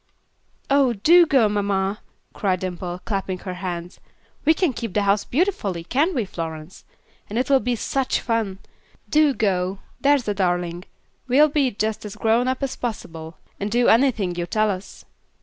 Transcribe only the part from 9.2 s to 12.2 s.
go, there's a darling. We'll be just as